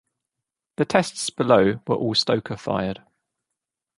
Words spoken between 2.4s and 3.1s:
fired.